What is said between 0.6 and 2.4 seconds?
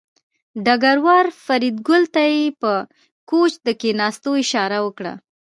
ډګروال فریدګل ته